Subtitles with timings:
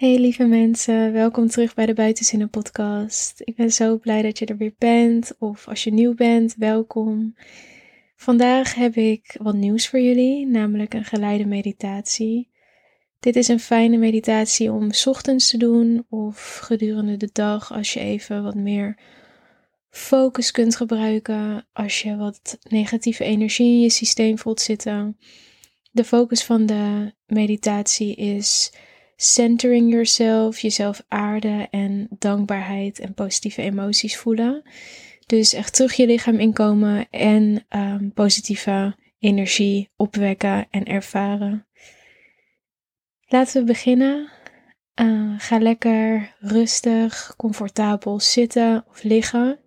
[0.00, 3.40] Hey lieve mensen, welkom terug bij de Buitenzinnen podcast.
[3.44, 7.34] Ik ben zo blij dat je er weer bent, of als je nieuw bent, welkom.
[8.16, 12.50] Vandaag heb ik wat nieuws voor jullie, namelijk een geleide meditatie.
[13.18, 18.00] Dit is een fijne meditatie om ochtends te doen of gedurende de dag als je
[18.00, 18.98] even wat meer
[19.90, 25.16] focus kunt gebruiken, als je wat negatieve energie in je systeem voelt zitten.
[25.90, 28.72] De focus van de meditatie is
[29.22, 34.62] centering yourself, jezelf aarden en dankbaarheid en positieve emoties voelen.
[35.26, 41.66] Dus echt terug je lichaam inkomen en um, positieve energie opwekken en ervaren.
[43.26, 44.28] Laten we beginnen.
[45.00, 49.58] Uh, ga lekker rustig, comfortabel zitten of liggen.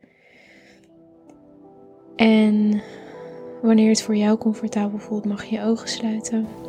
[2.15, 2.81] En
[3.61, 6.62] wanneer het voor jou comfortabel voelt, mag je je ogen sluiten.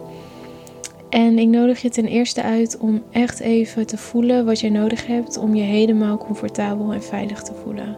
[1.09, 5.07] En ik nodig je ten eerste uit om echt even te voelen wat je nodig
[5.07, 7.97] hebt om je helemaal comfortabel en veilig te voelen.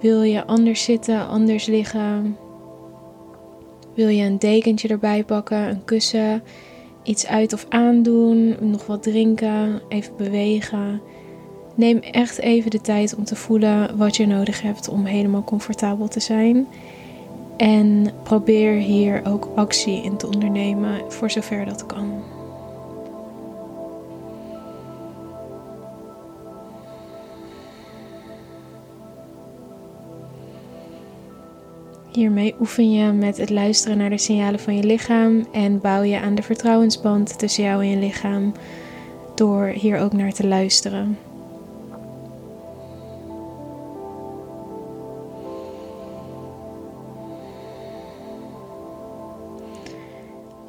[0.00, 2.36] Wil je anders zitten, anders liggen?
[3.94, 6.42] Wil je een dekentje erbij pakken, een kussen,
[7.02, 11.00] iets uit of aandoen, nog wat drinken, even bewegen?
[11.74, 16.08] Neem echt even de tijd om te voelen wat je nodig hebt om helemaal comfortabel
[16.08, 16.66] te zijn.
[17.56, 22.22] En probeer hier ook actie in te ondernemen voor zover dat kan.
[32.12, 36.20] Hiermee oefen je met het luisteren naar de signalen van je lichaam en bouw je
[36.20, 38.52] aan de vertrouwensband tussen jou en je lichaam
[39.34, 41.18] door hier ook naar te luisteren.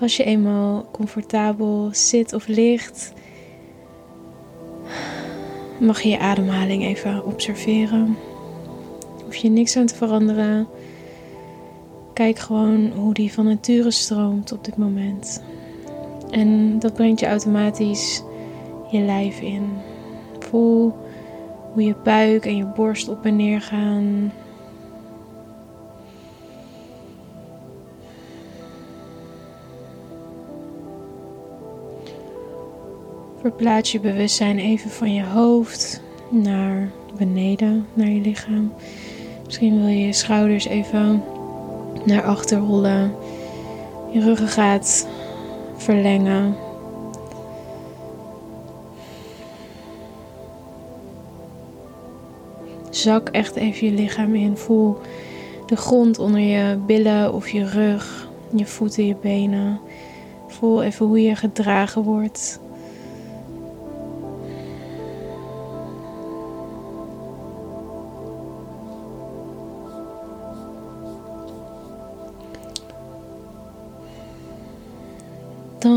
[0.05, 3.13] Als je eenmaal comfortabel zit of ligt,
[5.79, 8.17] mag je je ademhaling even observeren.
[9.23, 10.67] Hoef je niks aan te veranderen.
[12.13, 15.43] Kijk gewoon hoe die van nature stroomt op dit moment.
[16.29, 18.23] En dat brengt je automatisch
[18.91, 19.69] je lijf in.
[20.39, 20.93] Voel
[21.73, 24.31] hoe je buik en je borst op en neer gaan.
[33.45, 38.73] Verplaats je bewustzijn even van je hoofd naar beneden, naar je lichaam.
[39.45, 41.23] Misschien wil je je schouders even
[42.05, 43.15] naar achter rollen.
[44.11, 45.07] Je ruggengraat
[45.77, 46.55] verlengen.
[52.89, 54.57] Zak echt even je lichaam in.
[54.57, 54.97] Voel
[55.65, 59.79] de grond onder je billen of je rug, je voeten, je benen.
[60.47, 62.63] Voel even hoe je gedragen wordt.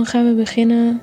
[0.09, 1.01] Gaan we beginnen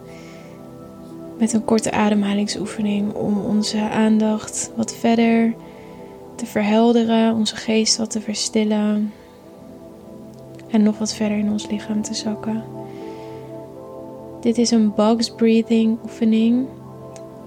[1.38, 5.54] met een korte ademhalingsoefening om onze aandacht wat verder
[6.36, 9.14] te verhelderen, onze geest wat te verstillen
[10.72, 12.64] en nog wat verder in ons lichaam te zakken.
[14.42, 16.68] Dit is een box breathing oefening,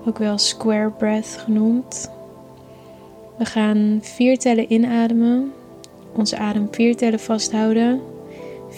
[0.07, 2.11] ook wel square breath genoemd.
[3.39, 5.53] We gaan vier tellen inademen,
[6.17, 8.01] onze adem vier tellen vasthouden,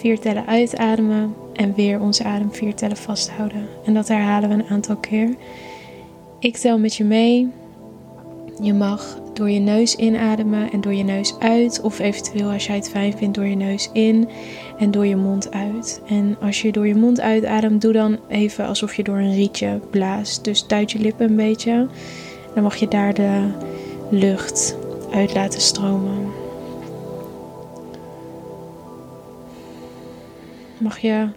[0.01, 3.67] vier tellen uitademen en weer onze adem vier tellen vasthouden.
[3.85, 5.35] En dat herhalen we een aantal keer.
[6.39, 7.49] Ik tel met je mee.
[8.61, 11.81] Je mag door je neus inademen en door je neus uit.
[11.81, 14.29] Of eventueel als jij het fijn vindt door je neus in
[14.77, 16.01] en door je mond uit.
[16.07, 19.79] En als je door je mond uitademt, doe dan even alsof je door een rietje
[19.89, 20.43] blaast.
[20.43, 21.87] Dus duid je lippen een beetje.
[22.53, 23.47] Dan mag je daar de
[24.09, 24.77] lucht
[25.13, 26.40] uit laten stromen.
[30.81, 31.27] Mag je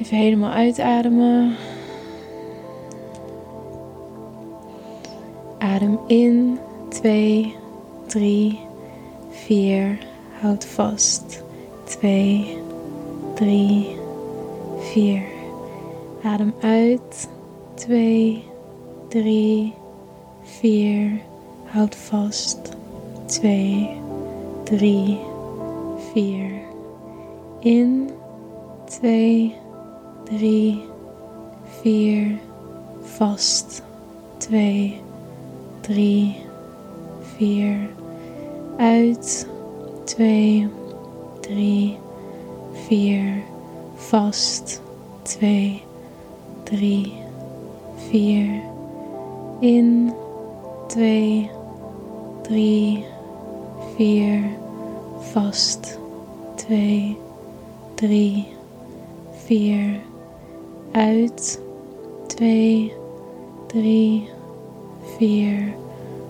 [0.00, 1.56] Even helemaal uitademen.
[5.58, 6.58] Adem in.
[6.88, 7.54] 2,
[8.06, 8.58] 3,
[9.30, 9.98] 4.
[10.40, 11.42] Houd vast.
[11.84, 12.58] 2,
[13.34, 13.96] 3,
[14.78, 15.22] 4.
[16.22, 17.28] Adem uit.
[17.74, 18.44] 2,
[19.08, 19.74] 3,
[20.42, 21.20] 4.
[21.64, 22.76] Houd vast.
[23.26, 23.90] 2,
[24.64, 25.18] 3,
[26.12, 26.61] 4.
[27.64, 28.10] In.
[29.00, 29.54] 2,
[30.26, 30.82] 3,
[31.82, 32.40] 4,
[33.00, 33.82] vast.
[34.38, 35.00] 2,
[35.80, 36.36] 3,
[37.38, 37.88] 4,
[38.78, 39.46] uit.
[40.04, 40.68] 2,
[41.40, 41.98] 3,
[42.88, 43.42] 4,
[43.96, 44.80] vast.
[45.22, 45.82] 2,
[46.64, 47.12] 3,
[48.10, 48.62] 4.
[49.60, 50.12] In,
[50.88, 51.50] 2,
[52.42, 53.04] 3,
[53.96, 54.56] 4.
[55.32, 55.98] Vast,
[56.56, 57.31] 2, 3,
[59.46, 60.00] 4.
[60.92, 61.60] Uit,
[62.26, 62.92] 2,
[63.66, 64.28] 3,
[65.18, 65.74] 4.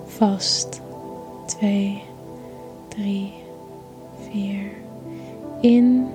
[0.07, 0.81] Vast,
[1.47, 2.03] 2,
[2.89, 3.33] 3,
[4.31, 4.71] 4.
[5.61, 6.09] In,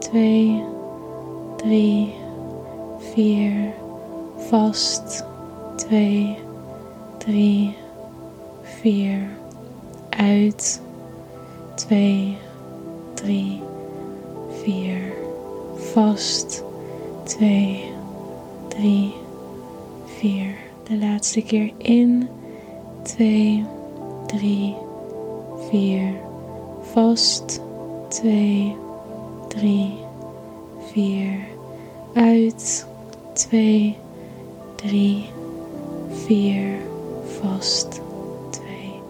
[0.00, 0.64] 2,
[1.56, 2.12] 3,
[3.14, 3.74] 4
[4.50, 5.24] vast
[5.76, 6.36] 2,
[7.18, 7.76] 3,
[8.62, 9.28] 4
[10.10, 10.80] uit
[11.74, 12.36] 2,
[13.14, 13.62] 3,
[14.64, 15.12] 4
[15.92, 16.64] vast
[17.24, 17.92] 2,
[18.68, 19.14] 3,
[20.06, 20.54] 4.
[20.88, 22.28] De laatste keer in
[23.02, 23.64] 2,
[24.26, 24.76] 3,
[25.70, 26.20] 4
[26.92, 27.60] vast
[28.08, 28.76] 2,
[29.48, 29.94] 3,
[30.92, 31.48] 4
[32.14, 32.86] uit
[33.32, 33.96] 2,
[34.76, 35.24] 3,
[36.26, 36.80] 4,
[37.40, 38.00] vast.
[38.50, 39.02] 2,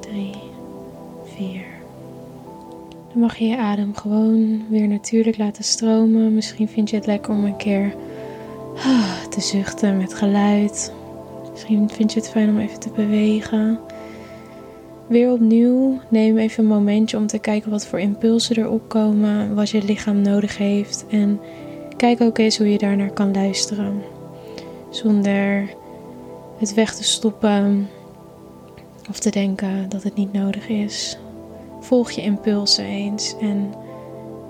[0.00, 0.45] 3, 4.
[3.16, 6.34] Mag je je adem gewoon weer natuurlijk laten stromen.
[6.34, 7.94] Misschien vind je het lekker om een keer
[8.76, 10.92] ah, te zuchten met geluid.
[11.50, 13.78] Misschien vind je het fijn om even te bewegen.
[15.08, 19.70] Weer opnieuw, neem even een momentje om te kijken wat voor impulsen er opkomen, wat
[19.70, 21.40] je lichaam nodig heeft en
[21.96, 24.02] kijk ook eens hoe je daarnaar kan luisteren
[24.90, 25.68] zonder
[26.58, 27.88] het weg te stoppen
[29.08, 31.18] of te denken dat het niet nodig is.
[31.86, 33.74] Volg je impulsen eens en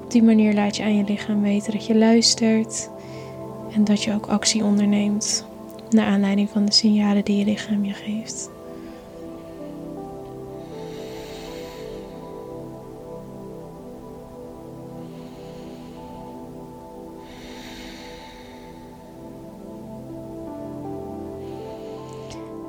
[0.02, 2.90] op die manier laat je aan je lichaam weten dat je luistert
[3.72, 5.46] en dat je ook actie onderneemt
[5.90, 8.50] naar aanleiding van de signalen die je lichaam je geeft.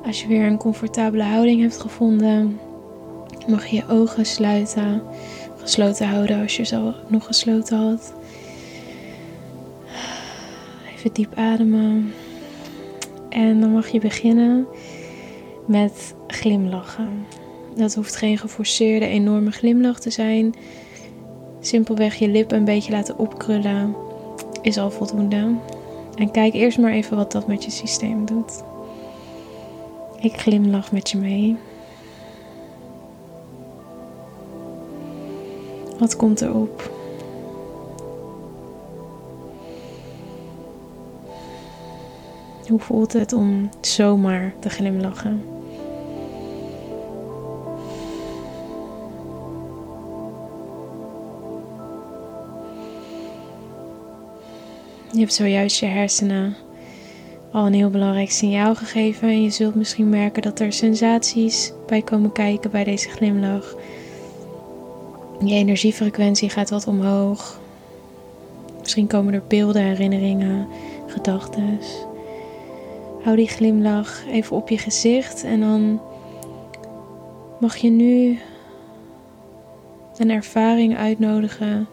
[0.04, 2.58] Als je weer een comfortabele houding hebt gevonden,
[3.48, 5.02] mag je ogen sluiten.
[5.56, 8.14] Gesloten houden als je ze nog gesloten had.
[10.96, 12.12] Even diep ademen.
[13.28, 14.66] En dan mag je beginnen
[15.66, 17.26] met glimlachen.
[17.76, 20.54] Dat hoeft geen geforceerde, enorme glimlach te zijn.
[21.60, 23.96] Simpelweg je lippen een beetje laten opkrullen
[24.62, 25.54] is al voldoende.
[26.14, 28.62] En kijk eerst maar even wat dat met je systeem doet.
[30.20, 31.56] Ik glimlach met je mee.
[35.98, 36.90] Wat komt erop?
[42.68, 45.42] Hoe voelt het om zomaar te glimlachen?
[55.12, 56.56] Je hebt zojuist je hersenen
[57.52, 59.28] al een heel belangrijk signaal gegeven.
[59.28, 63.74] En je zult misschien merken dat er sensaties bij komen kijken bij deze glimlach.
[65.44, 67.60] Je energiefrequentie gaat wat omhoog.
[68.80, 70.68] Misschien komen er beelden, herinneringen,
[71.06, 71.78] gedachten.
[73.22, 76.00] Hou die glimlach even op je gezicht en dan
[77.60, 78.38] mag je nu
[80.16, 81.88] een ervaring uitnodigen.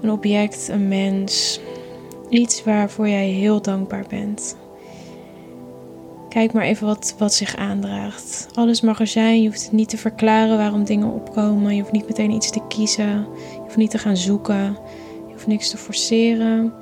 [0.00, 1.60] Een object, een mens,
[2.28, 4.56] Iets waarvoor jij heel dankbaar bent.
[6.36, 8.48] Kijk maar even wat, wat zich aandraagt.
[8.54, 9.42] Alles mag er zijn.
[9.42, 11.74] Je hoeft het niet te verklaren waarom dingen opkomen.
[11.74, 13.26] Je hoeft niet meteen iets te kiezen.
[13.52, 14.78] Je hoeft niet te gaan zoeken.
[15.26, 16.72] Je hoeft niks te forceren.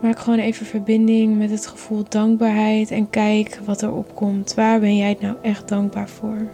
[0.00, 4.54] Maak gewoon even verbinding met het gevoel dankbaarheid en kijk wat er opkomt.
[4.54, 6.48] Waar ben jij nou echt dankbaar voor?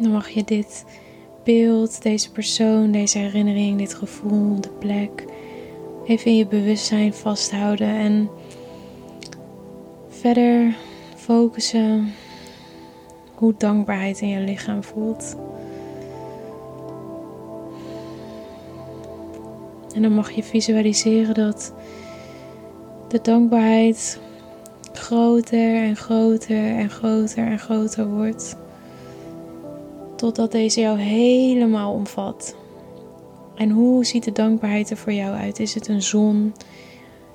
[0.00, 0.84] Dan mag je dit
[1.44, 5.24] beeld, deze persoon, deze herinnering, dit gevoel, de plek
[6.06, 8.30] even in je bewustzijn vasthouden en
[10.08, 10.76] verder
[11.16, 12.12] focussen
[13.34, 15.36] hoe dankbaarheid in je lichaam voelt.
[19.94, 21.74] En dan mag je visualiseren dat
[23.08, 24.20] de dankbaarheid
[24.92, 28.56] groter en groter en groter en groter wordt
[30.20, 32.56] totdat deze jou helemaal omvat.
[33.54, 35.60] En hoe ziet de dankbaarheid er voor jou uit?
[35.60, 36.54] Is het een zon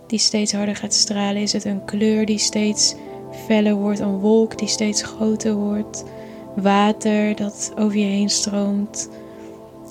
[0.07, 1.41] die steeds harder gaat stralen?
[1.41, 2.95] Is het een kleur die steeds
[3.45, 3.99] feller wordt?
[3.99, 6.03] Een wolk die steeds groter wordt?
[6.55, 9.09] Water dat over je heen stroomt?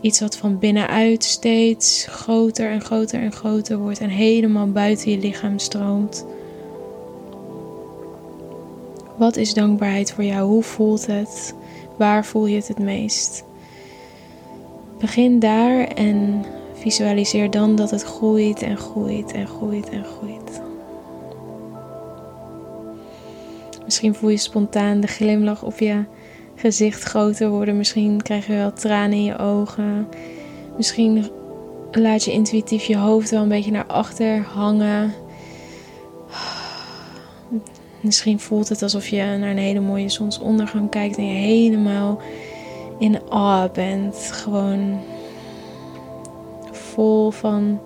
[0.01, 5.19] Iets wat van binnenuit steeds groter en groter en groter wordt en helemaal buiten je
[5.19, 6.27] lichaam stroomt.
[9.17, 10.49] Wat is dankbaarheid voor jou?
[10.49, 11.55] Hoe voelt het?
[11.97, 13.45] Waar voel je het het meest?
[14.99, 20.63] Begin daar en visualiseer dan dat het groeit en groeit en groeit en groeit.
[23.85, 26.05] Misschien voel je spontaan de glimlach op je
[26.55, 27.77] gezicht groter worden.
[27.77, 30.09] Misschien krijg je wel tranen in je ogen.
[30.77, 31.31] Misschien
[31.93, 35.13] laat je intuïtief je hoofd wel een beetje naar achter hangen.
[38.05, 42.21] Misschien voelt het alsof je naar een hele mooie zonsondergang kijkt en je helemaal
[42.99, 44.17] in awe bent.
[44.17, 45.01] Gewoon
[46.73, 47.81] vol van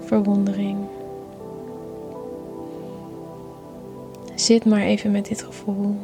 [0.00, 0.78] verwondering.
[4.34, 5.96] Zit maar even met dit gevoel.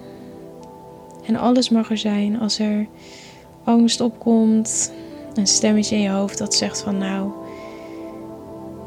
[1.26, 2.86] En alles mag er zijn als er
[3.64, 4.92] angst opkomt,
[5.34, 7.30] een stemmetje in je hoofd dat zegt van nou,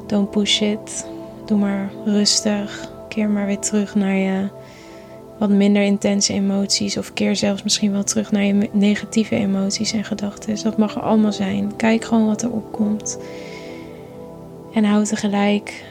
[0.06, 1.08] don't push it,
[1.46, 4.50] doe maar rustig, keer maar weer terug naar je
[5.38, 10.04] wat minder intense emoties of keer zelfs misschien wel terug naar je negatieve emoties en
[10.04, 10.64] gedachten.
[10.64, 11.76] Dat mag er allemaal zijn.
[11.76, 13.18] Kijk gewoon wat er opkomt.
[14.74, 15.86] En houd tegelijk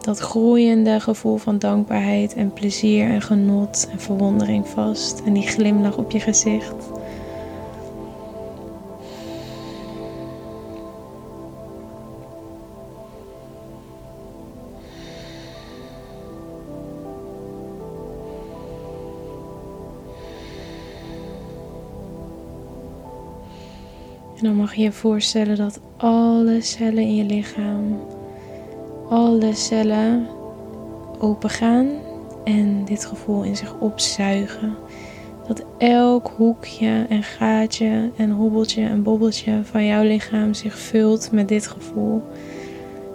[0.00, 5.22] dat groeiende gevoel van dankbaarheid en plezier en genot en verwondering vast.
[5.24, 6.74] En die glimlach op je gezicht.
[24.44, 28.00] Dan mag je je voorstellen dat alle cellen in je lichaam
[29.08, 30.26] alle cellen
[31.18, 31.88] opengaan
[32.44, 34.76] en dit gevoel in zich opzuigen.
[35.46, 41.48] Dat elk hoekje en gaatje en hobbeltje en bobbeltje van jouw lichaam zich vult met
[41.48, 42.22] dit gevoel.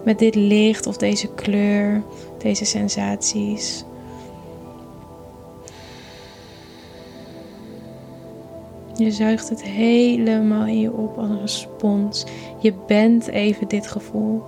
[0.06, 2.04] Met dit licht of deze kleur,
[2.38, 3.84] deze sensaties.
[9.00, 12.26] Je zuigt het helemaal in je op als een respons.
[12.62, 14.44] Je bent even dit gevoel.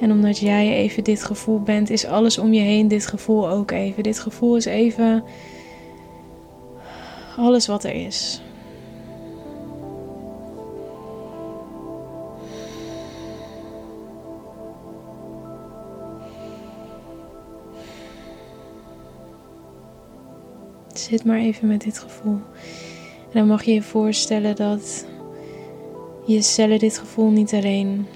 [0.00, 3.70] En omdat jij even dit gevoel bent, is alles om je heen dit gevoel ook
[3.70, 4.02] even.
[4.02, 5.24] Dit gevoel is even
[7.36, 8.43] alles wat er is.
[21.10, 22.38] Zit maar even met dit gevoel.
[23.22, 25.06] En dan mag je je voorstellen dat
[26.26, 28.06] je cellen dit gevoel niet alleen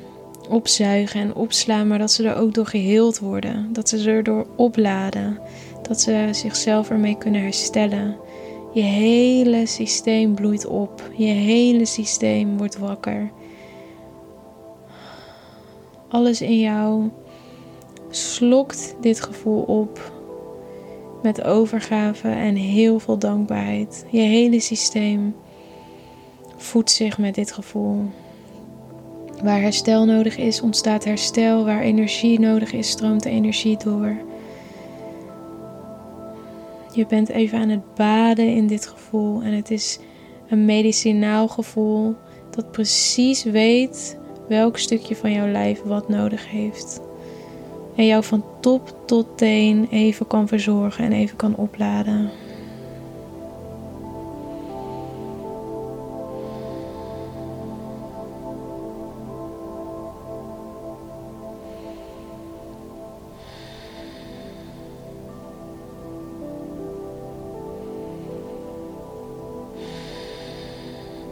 [0.48, 3.68] opzuigen en opslaan, maar dat ze er ook door geheeld worden.
[3.72, 5.38] Dat ze er door opladen.
[5.82, 8.16] Dat ze zichzelf ermee kunnen herstellen.
[8.72, 11.10] Je hele systeem bloeit op.
[11.16, 13.30] Je hele systeem wordt wakker.
[16.08, 17.10] Alles in jou
[18.10, 20.12] slokt dit gevoel op
[21.22, 24.04] met overgave en heel veel dankbaarheid.
[24.10, 25.34] Je hele systeem
[26.56, 28.04] voedt zich met dit gevoel.
[29.42, 31.64] Waar herstel nodig is, ontstaat herstel.
[31.64, 34.16] Waar energie nodig is, stroomt de energie door.
[36.92, 39.98] Je bent even aan het baden in dit gevoel en het is
[40.48, 42.14] een medicinaal gevoel
[42.50, 47.00] dat precies weet welk stukje van jouw lijf wat nodig heeft.
[47.98, 52.30] En jou van top tot teen even kan verzorgen en even kan opladen.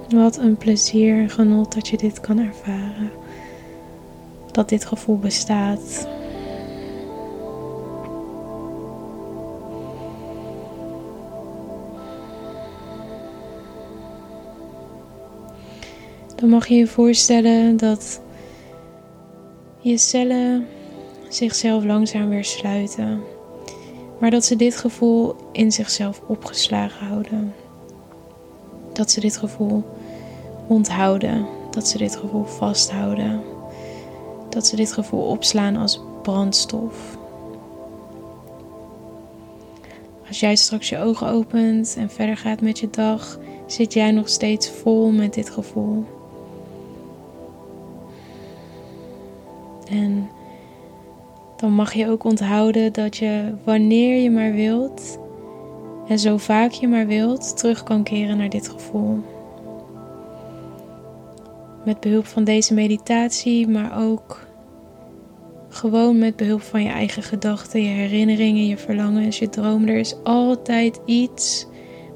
[0.09, 3.11] Wat een plezier en genot dat je dit kan ervaren.
[4.53, 6.15] Dat dit gevoel bestaat.
[16.47, 18.21] Dan mag je je voorstellen dat
[19.81, 20.67] je cellen
[21.29, 23.21] zichzelf langzaam weer sluiten.
[24.21, 27.55] Maar dat ze dit gevoel in zichzelf opgeslagen houden.
[28.93, 29.85] Dat ze dit gevoel
[30.67, 31.47] onthouden.
[31.71, 33.41] Dat ze dit gevoel vasthouden.
[34.49, 37.19] Dat ze dit gevoel opslaan als brandstof.
[40.29, 44.29] Als jij straks je ogen opent en verder gaat met je dag, zit jij nog
[44.29, 46.16] steeds vol met dit gevoel.
[51.57, 55.19] Dan mag je ook onthouden dat je wanneer je maar wilt
[56.09, 59.19] en zo vaak je maar wilt terug kan keren naar dit gevoel.
[61.85, 64.47] Met behulp van deze meditatie, maar ook
[65.69, 69.89] gewoon met behulp van je eigen gedachten, je herinneringen, je verlangens, je droom.
[69.89, 71.67] Er is altijd iets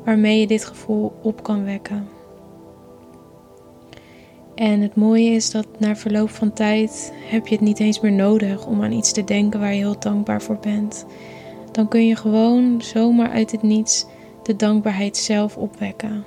[0.05, 2.20] waarmee je dit gevoel op kan wekken.
[4.61, 8.13] En het mooie is dat na verloop van tijd heb je het niet eens meer
[8.13, 11.07] nodig om aan iets te denken waar je heel dankbaar voor bent.
[11.73, 14.07] Dan kun je gewoon zomaar uit het niets
[14.43, 16.25] de dankbaarheid zelf opwekken.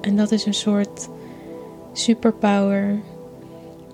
[0.00, 1.08] En dat is een soort
[1.92, 3.00] superpower.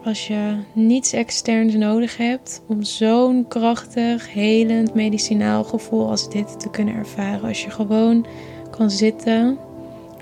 [0.05, 6.71] Als je niets externs nodig hebt om zo'n krachtig, helend, medicinaal gevoel als dit te
[6.71, 7.49] kunnen ervaren.
[7.49, 8.27] Als je gewoon
[8.71, 9.59] kan zitten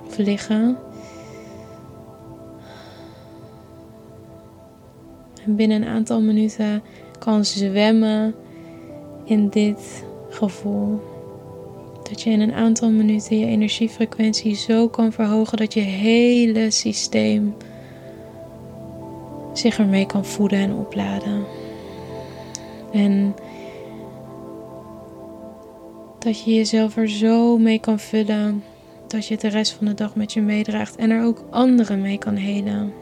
[0.06, 0.76] of liggen.
[5.44, 6.82] En binnen een aantal minuten
[7.18, 8.34] kan zwemmen
[9.24, 11.00] in dit gevoel.
[12.08, 17.54] Dat je in een aantal minuten je energiefrequentie zo kan verhogen dat je hele systeem
[19.52, 21.44] zich ermee kan voeden en opladen.
[22.92, 23.34] En
[26.26, 28.64] dat je jezelf er zo mee kan vullen
[29.08, 32.00] dat je het de rest van de dag met je meedraagt en er ook anderen
[32.00, 32.92] mee kan helen.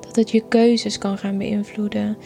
[0.00, 2.16] Dat het je keuzes kan gaan beïnvloeden.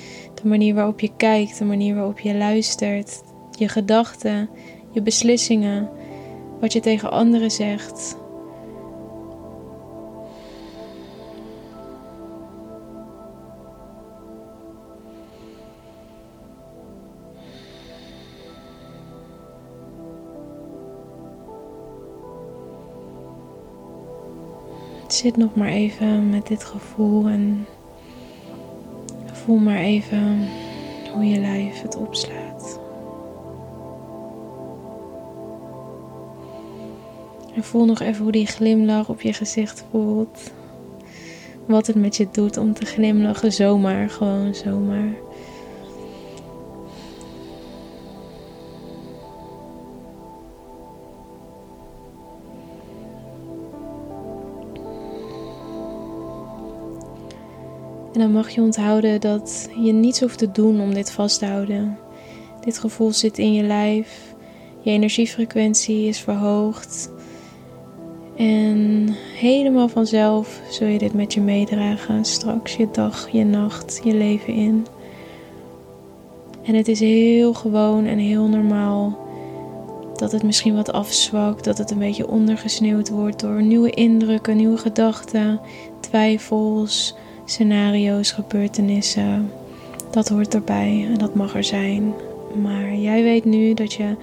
[0.42, 3.22] De manier waarop je kijkt, de manier waarop je luistert,
[3.58, 4.48] je gedachten,
[4.90, 5.88] je beslissingen,
[6.60, 8.16] wat je tegen anderen zegt.
[25.12, 27.66] Zit nog maar even met dit gevoel en
[29.32, 30.48] voel maar even
[31.14, 32.80] hoe je lijf het opslaat.
[37.54, 40.52] En voel nog even hoe die glimlach op je gezicht voelt.
[41.66, 45.12] Wat het met je doet om te glimlachen, zomaar, gewoon zomaar.
[58.12, 61.46] En dan mag je onthouden dat je niets hoeft te doen om dit vast te
[61.46, 61.98] houden.
[62.64, 64.34] Dit gevoel zit in je lijf.
[64.80, 67.10] Je energiefrequentie is verhoogd.
[68.36, 72.24] En helemaal vanzelf zul je dit met je meedragen.
[72.24, 74.86] Straks je dag, je nacht, je leven in.
[76.64, 79.18] En het is heel gewoon en heel normaal
[80.16, 84.78] dat het misschien wat afzwakt, dat het een beetje ondergesneeuwd wordt door nieuwe indrukken, nieuwe
[84.78, 85.60] gedachten,
[86.00, 87.14] twijfels,
[87.52, 89.50] scenario's, gebeurtenissen.
[90.10, 92.14] Dat hoort erbij en dat mag er zijn.
[92.62, 94.16] Maar jij weet nu dat je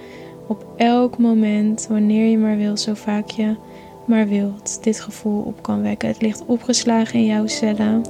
[0.46, 3.56] op elk moment, wanneer je maar wilt, zo vaak je
[4.04, 6.08] maar wilt, dit gevoel op kan wekken.
[6.08, 8.04] Het ligt opgeslagen in jouw cellen.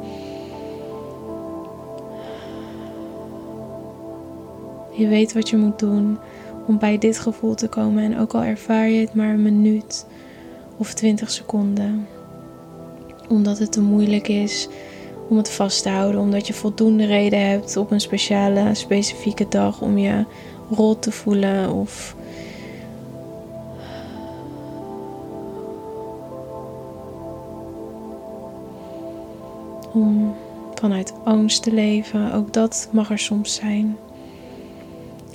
[4.97, 6.19] Je weet wat je moet doen
[6.67, 8.03] om bij dit gevoel te komen.
[8.03, 10.07] En ook al ervaar je het maar een minuut
[10.77, 12.07] of 20 seconden,
[13.29, 14.69] omdat het te moeilijk is
[15.31, 19.81] om het vast te houden, omdat je voldoende reden hebt op een speciale, specifieke dag
[19.81, 20.25] om je
[20.71, 22.15] rot te voelen of
[29.93, 30.35] om
[30.75, 32.33] vanuit angst te leven.
[32.33, 33.97] Ook dat mag er soms zijn.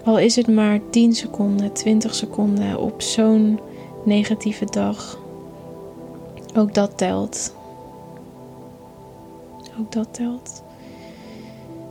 [0.03, 3.59] Al is het maar 10 seconden, 20 seconden op zo'n
[4.05, 5.19] negatieve dag.
[6.55, 7.53] Ook dat telt.
[9.79, 10.63] Ook dat telt.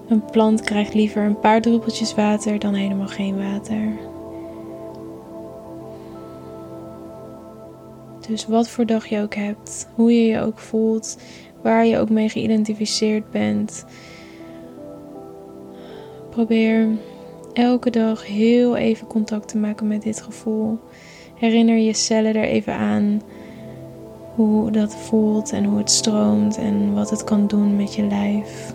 [0.08, 4.12] Een plant krijgt liever een paar druppeltjes water dan helemaal geen water.
[8.28, 11.18] Dus wat voor dag je ook hebt, hoe je je ook voelt,
[11.62, 13.84] waar je ook mee geïdentificeerd bent.
[16.30, 16.88] Probeer
[17.52, 20.78] elke dag heel even contact te maken met dit gevoel.
[21.34, 23.22] Herinner je cellen er even aan
[24.34, 28.74] hoe dat voelt en hoe het stroomt en wat het kan doen met je lijf.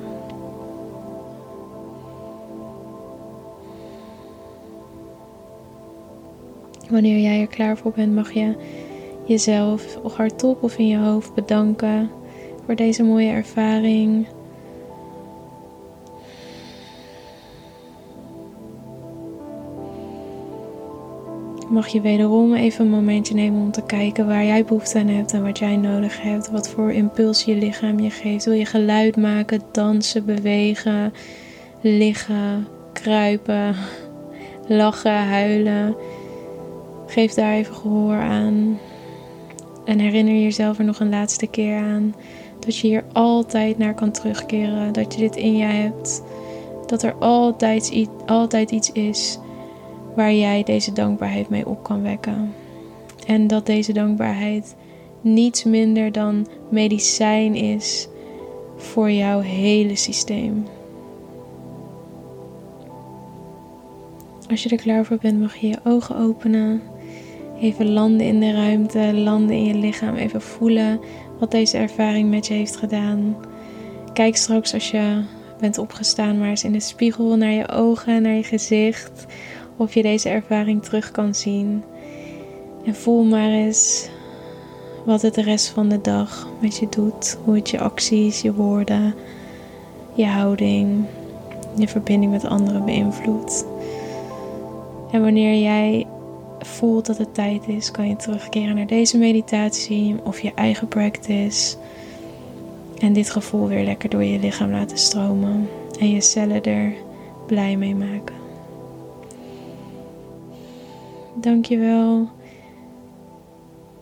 [6.89, 8.55] Wanneer jij er klaar voor bent, mag je
[9.25, 12.09] jezelf hardop of in je hoofd bedanken
[12.65, 14.27] voor deze mooie ervaring.
[21.69, 25.33] Mag je wederom even een momentje nemen om te kijken waar jij behoefte aan hebt
[25.33, 26.51] en wat jij nodig hebt.
[26.51, 28.45] Wat voor impuls je lichaam je geeft.
[28.45, 31.13] Wil je geluid maken, dansen, bewegen,
[31.81, 33.75] liggen, kruipen,
[34.67, 35.95] lachen, huilen?
[37.07, 38.79] Geef daar even gehoor aan.
[39.85, 42.15] En herinner jezelf er nog een laatste keer aan
[42.59, 44.93] dat je hier altijd naar kan terugkeren.
[44.93, 46.23] Dat je dit in je hebt.
[46.85, 49.39] Dat er altijd, altijd iets is
[50.19, 52.53] waar jij deze dankbaarheid mee op kan wekken.
[53.27, 54.75] En dat deze dankbaarheid
[55.21, 58.07] niets minder dan medicijn is
[58.77, 60.65] voor jouw hele systeem.
[64.49, 66.81] Als je er klaar voor bent, mag je je ogen openen.
[67.61, 70.15] Even landen in de ruimte, landen in je lichaam.
[70.15, 70.99] Even voelen
[71.39, 73.35] wat deze ervaring met je heeft gedaan.
[74.13, 75.23] Kijk straks als je
[75.59, 79.25] bent opgestaan, maar eens in de spiegel naar je ogen, naar je gezicht.
[79.79, 81.83] Of je deze ervaring terug kan zien.
[82.85, 84.09] En voel maar eens
[85.05, 87.37] wat het de rest van de dag met je doet.
[87.43, 89.13] Hoe het je acties, je woorden,
[90.13, 91.05] je houding,
[91.77, 93.65] je verbinding met anderen beïnvloedt.
[95.11, 96.07] En wanneer jij
[96.59, 101.75] voelt dat het tijd is, kan je terugkeren naar deze meditatie of je eigen practice.
[102.97, 105.69] En dit gevoel weer lekker door je lichaam laten stromen.
[105.99, 106.93] En je cellen er
[107.47, 108.38] blij mee maken.
[111.41, 112.29] Dankjewel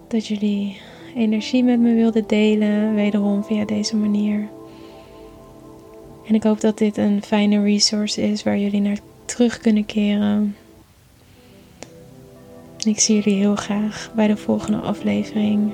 [0.08, 0.82] dat jullie
[1.15, 4.47] energie met me wilden delen, wederom via deze manier.
[6.28, 10.56] En ik hoop dat dit een fijne resource is waar jullie naar terug kunnen keren.
[12.78, 15.73] En ik zie jullie heel graag bij de volgende aflevering.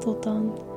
[0.00, 0.69] Tot dan.